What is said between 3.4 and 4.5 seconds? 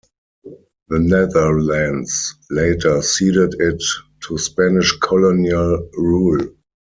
it to